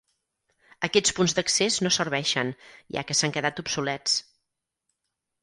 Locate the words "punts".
1.19-1.35